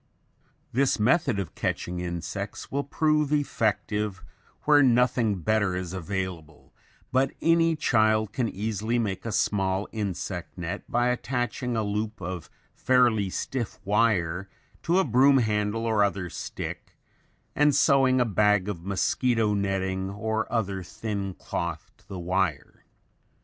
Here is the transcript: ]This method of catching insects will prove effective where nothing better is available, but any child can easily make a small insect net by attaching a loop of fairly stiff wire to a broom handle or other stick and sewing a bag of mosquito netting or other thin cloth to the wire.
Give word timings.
]This 0.73 0.99
method 0.99 1.37
of 1.37 1.53
catching 1.53 1.99
insects 1.99 2.71
will 2.71 2.83
prove 2.83 3.31
effective 3.31 4.23
where 4.63 4.81
nothing 4.81 5.41
better 5.41 5.75
is 5.75 5.93
available, 5.93 6.73
but 7.11 7.31
any 7.39 7.75
child 7.75 8.33
can 8.33 8.49
easily 8.49 8.97
make 8.97 9.27
a 9.27 9.31
small 9.31 9.87
insect 9.91 10.57
net 10.57 10.89
by 10.89 11.09
attaching 11.09 11.77
a 11.77 11.83
loop 11.83 12.19
of 12.19 12.49
fairly 12.73 13.29
stiff 13.29 13.79
wire 13.85 14.49
to 14.81 14.97
a 14.97 15.03
broom 15.05 15.37
handle 15.37 15.85
or 15.85 16.03
other 16.03 16.31
stick 16.31 16.97
and 17.55 17.75
sewing 17.75 18.19
a 18.19 18.25
bag 18.25 18.67
of 18.67 18.83
mosquito 18.83 19.53
netting 19.53 20.09
or 20.09 20.51
other 20.51 20.81
thin 20.81 21.35
cloth 21.35 21.91
to 21.99 22.07
the 22.07 22.17
wire. 22.17 22.85